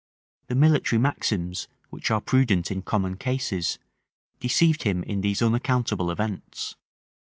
[0.47, 3.77] The military maxims which are prudent in common cases,
[4.39, 6.75] deceived him in these unaccountable events.